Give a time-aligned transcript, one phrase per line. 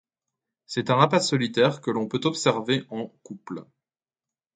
[0.65, 3.67] C'est un rapace solitaire que l'on peut observer en couple.